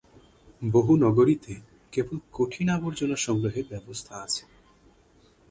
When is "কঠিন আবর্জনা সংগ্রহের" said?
2.33-3.65